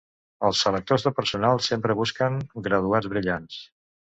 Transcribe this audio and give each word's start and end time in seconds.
Els 0.47 0.61
selectors 0.67 1.05
de 1.07 1.11
personal 1.19 1.61
sempre 1.67 1.99
busquen 2.01 2.41
graduats 2.69 3.11
brillants. 3.13 3.61